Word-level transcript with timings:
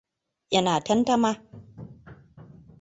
Ina 0.57 0.73
tantama. 0.85 1.31